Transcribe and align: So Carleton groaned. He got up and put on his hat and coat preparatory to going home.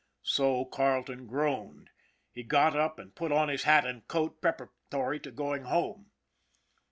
So 0.23 0.65
Carleton 0.65 1.27
groaned. 1.27 1.91
He 2.31 2.41
got 2.41 2.75
up 2.75 2.97
and 2.97 3.13
put 3.13 3.31
on 3.31 3.49
his 3.49 3.61
hat 3.65 3.85
and 3.85 4.07
coat 4.07 4.41
preparatory 4.41 5.19
to 5.19 5.29
going 5.29 5.65
home. 5.65 6.09